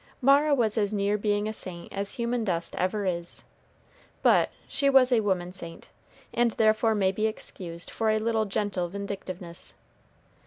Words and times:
Mara 0.19 0.55
was 0.55 0.79
as 0.79 0.91
near 0.91 1.15
being 1.15 1.47
a 1.47 1.53
saint 1.53 1.93
as 1.93 2.13
human 2.13 2.43
dust 2.43 2.75
ever 2.77 3.05
is; 3.05 3.43
but 4.23 4.49
she 4.67 4.89
was 4.89 5.11
a 5.11 5.19
woman 5.19 5.53
saint; 5.53 5.89
and 6.33 6.49
therefore 6.53 6.95
may 6.95 7.11
be 7.11 7.27
excused 7.27 7.91
for 7.91 8.09
a 8.09 8.17
little 8.17 8.45
gentle 8.45 8.89
vindictiveness. 8.89 9.75